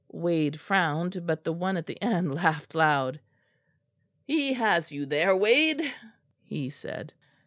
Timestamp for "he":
4.25-4.53, 6.41-6.71